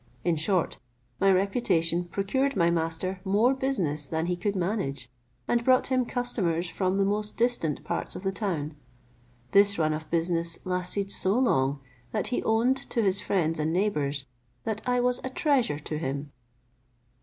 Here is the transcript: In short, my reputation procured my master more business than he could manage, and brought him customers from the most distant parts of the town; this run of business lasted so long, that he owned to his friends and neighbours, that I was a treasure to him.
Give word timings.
In 0.23 0.35
short, 0.35 0.79
my 1.19 1.31
reputation 1.31 2.05
procured 2.05 2.55
my 2.55 2.71
master 2.71 3.21
more 3.23 3.53
business 3.53 4.07
than 4.07 4.25
he 4.25 4.35
could 4.35 4.55
manage, 4.55 5.11
and 5.47 5.63
brought 5.63 5.85
him 5.91 6.07
customers 6.07 6.67
from 6.67 6.97
the 6.97 7.05
most 7.05 7.37
distant 7.37 7.83
parts 7.83 8.15
of 8.15 8.23
the 8.23 8.31
town; 8.31 8.73
this 9.51 9.77
run 9.77 9.93
of 9.93 10.09
business 10.09 10.57
lasted 10.65 11.11
so 11.11 11.37
long, 11.37 11.81
that 12.13 12.29
he 12.29 12.41
owned 12.41 12.77
to 12.89 13.03
his 13.03 13.21
friends 13.21 13.59
and 13.59 13.71
neighbours, 13.71 14.25
that 14.63 14.81
I 14.89 14.99
was 14.99 15.21
a 15.23 15.29
treasure 15.29 15.77
to 15.77 15.99
him. 15.99 16.31